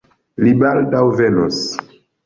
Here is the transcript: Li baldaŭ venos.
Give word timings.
Li 0.45 0.53
baldaŭ 0.63 1.05
venos. 1.23 1.65